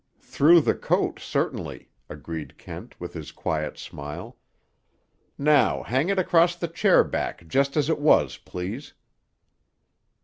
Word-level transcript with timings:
"Through 0.19 0.61
the 0.61 0.73
coat, 0.73 1.19
certainly," 1.19 1.91
agreed 2.09 2.57
Kent, 2.57 2.95
with 2.99 3.13
his 3.13 3.31
quiet 3.31 3.77
smile. 3.77 4.35
"Now 5.37 5.83
hang 5.83 6.09
it 6.09 6.17
across 6.17 6.55
the 6.55 6.67
chair 6.67 7.03
back 7.03 7.47
just 7.47 7.77
as 7.77 7.87
it 7.87 7.99
was, 7.99 8.37
please." 8.37 8.93